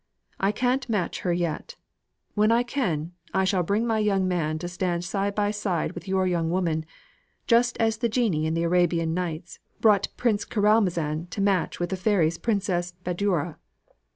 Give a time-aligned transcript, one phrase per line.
[0.39, 1.75] I can't match her yet.
[2.33, 6.07] When I can, I shall bring my young man to stand side by side with
[6.07, 6.87] your young woman,
[7.45, 11.97] just as the genii in the Arabian Nights brought Prince Caralmazan to match with the
[11.97, 13.57] fairy's Princess Badoura."